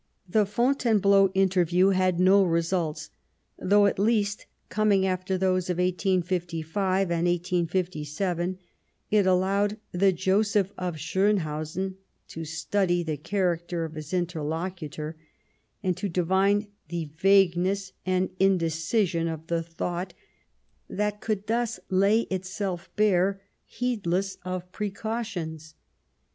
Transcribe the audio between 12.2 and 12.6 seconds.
to